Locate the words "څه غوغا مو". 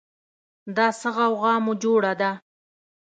0.99-1.73